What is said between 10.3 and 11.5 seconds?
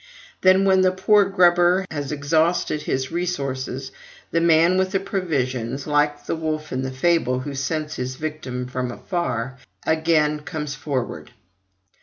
comes forward.